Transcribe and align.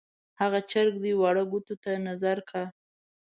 هغه 0.41 0.59
چر 0.71 0.87
دی 1.03 1.11
واړه 1.15 1.43
ګوتو 1.51 1.73
ته 1.83 1.91
نظر 2.07 2.37
کا. 2.49 2.63